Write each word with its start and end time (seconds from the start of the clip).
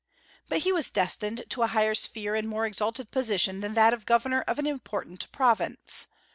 But 0.49 0.61
he 0.63 0.71
was 0.73 0.89
destined 0.89 1.43
to 1.49 1.61
a 1.61 1.67
higher 1.67 1.93
sphere 1.93 2.33
and 2.33 2.47
a 2.47 2.49
more 2.49 2.65
exalted 2.65 3.11
position 3.11 3.59
than 3.59 3.75
that 3.75 3.93
of 3.93 4.07
governor 4.07 4.41
of 4.47 4.57
an 4.57 4.65
important 4.65 5.31
province. 5.31 6.07